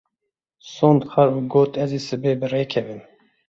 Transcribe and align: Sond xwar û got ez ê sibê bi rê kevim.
Sond 0.73 1.01
xwar 1.11 1.27
û 1.37 1.39
got 1.53 1.71
ez 1.83 1.91
ê 1.99 2.01
sibê 2.07 2.33
bi 2.39 2.47
rê 2.53 2.63
kevim. 2.73 3.01